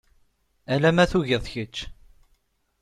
[0.73, 1.75] Ala ma tugiḍ kečč.